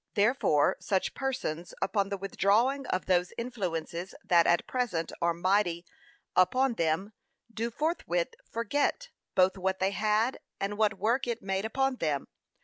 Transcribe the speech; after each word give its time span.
]Therefore 0.15 0.77
such 0.79 1.13
persons 1.13 1.75
upon 1.79 2.09
the 2.09 2.17
withdrawing 2.17 2.87
of 2.87 3.05
those 3.05 3.33
influences 3.37 4.15
that 4.25 4.47
at 4.47 4.65
present 4.65 5.11
are 5.21 5.31
mighty 5.35 5.85
upon 6.35 6.73
them, 6.73 7.13
do 7.53 7.69
forthwith; 7.69 8.29
forget, 8.49 9.09
both 9.35 9.59
what 9.59 9.77
they 9.77 9.91
had, 9.91 10.39
and 10.59 10.79
what 10.79 10.97
work 10.97 11.27
it 11.27 11.43
made 11.43 11.65
upon 11.65 11.97
them. 11.97 12.25